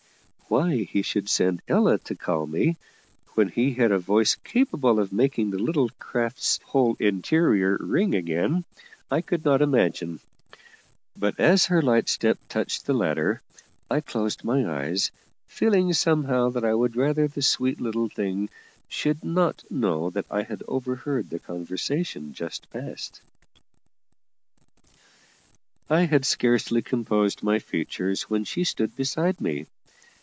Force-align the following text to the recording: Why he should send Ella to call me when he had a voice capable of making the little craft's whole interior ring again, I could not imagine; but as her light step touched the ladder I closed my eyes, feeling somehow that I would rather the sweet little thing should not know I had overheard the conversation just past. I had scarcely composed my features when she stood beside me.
Why 0.47 0.79
he 0.83 1.01
should 1.01 1.29
send 1.29 1.61
Ella 1.69 1.97
to 1.99 2.13
call 2.13 2.45
me 2.45 2.75
when 3.35 3.47
he 3.47 3.71
had 3.75 3.93
a 3.93 3.97
voice 3.99 4.35
capable 4.43 4.99
of 4.99 5.13
making 5.13 5.51
the 5.51 5.57
little 5.59 5.87
craft's 5.97 6.59
whole 6.65 6.97
interior 6.99 7.77
ring 7.79 8.13
again, 8.13 8.65
I 9.09 9.21
could 9.21 9.45
not 9.45 9.61
imagine; 9.61 10.19
but 11.15 11.39
as 11.39 11.67
her 11.67 11.81
light 11.81 12.09
step 12.09 12.37
touched 12.49 12.85
the 12.85 12.93
ladder 12.93 13.41
I 13.89 14.01
closed 14.01 14.43
my 14.43 14.67
eyes, 14.69 15.09
feeling 15.47 15.93
somehow 15.93 16.49
that 16.49 16.65
I 16.65 16.73
would 16.73 16.97
rather 16.97 17.29
the 17.29 17.41
sweet 17.41 17.79
little 17.79 18.09
thing 18.09 18.49
should 18.89 19.23
not 19.23 19.63
know 19.71 20.11
I 20.29 20.41
had 20.43 20.63
overheard 20.67 21.29
the 21.29 21.39
conversation 21.39 22.33
just 22.33 22.69
past. 22.71 23.21
I 25.89 26.01
had 26.01 26.25
scarcely 26.25 26.81
composed 26.81 27.41
my 27.41 27.59
features 27.59 28.23
when 28.23 28.43
she 28.43 28.65
stood 28.65 28.97
beside 28.97 29.39
me. 29.39 29.67